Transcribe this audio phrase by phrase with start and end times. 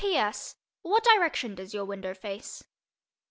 [0.03, 0.15] P.
[0.17, 0.55] S.
[0.81, 2.63] What direction does your window face?